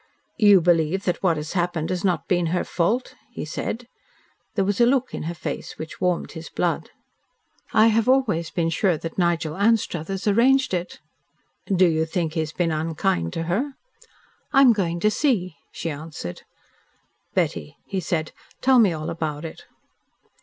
[0.39, 3.87] "You believe that what has happened has not been her fault?" he said.
[4.55, 6.89] There was a look in her face which warmed his blood.
[7.71, 10.99] "I have always been sure that Nigel Anstruthers arranged it."
[11.67, 13.75] "Do you think he has been unkind to her?"
[14.51, 16.41] "I am going to see," she answered.
[17.35, 19.65] "Betty," he said, "tell me all about it."